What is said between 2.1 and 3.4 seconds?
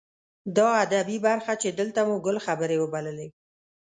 ګل خبرې وبللې.